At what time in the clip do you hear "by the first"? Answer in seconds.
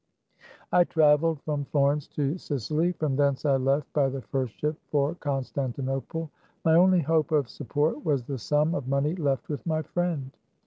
3.93-4.55